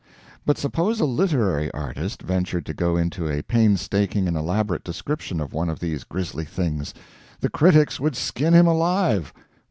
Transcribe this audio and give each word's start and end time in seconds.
But 0.47 0.57
suppose 0.57 0.99
a 0.99 1.05
literary 1.05 1.69
artist 1.73 2.23
ventured 2.23 2.65
to 2.65 2.73
go 2.73 2.97
into 2.97 3.27
a 3.29 3.43
painstaking 3.43 4.27
and 4.27 4.35
elaborate 4.35 4.83
description 4.83 5.39
of 5.39 5.53
one 5.53 5.69
of 5.69 5.79
these 5.79 6.05
grisly 6.05 6.43
things 6.43 6.95
the 7.39 7.49
critics 7.51 7.99
would 7.99 8.15
skin 8.15 8.55
him 8.55 8.65
alive. 8.65 9.31